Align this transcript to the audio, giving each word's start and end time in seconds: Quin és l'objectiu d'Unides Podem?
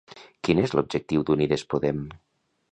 Quin 0.47 0.61
és 0.63 0.73
l'objectiu 0.77 1.27
d'Unides 1.29 1.69
Podem? 1.75 2.03